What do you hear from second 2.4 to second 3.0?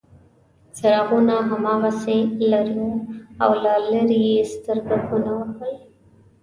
لرې وو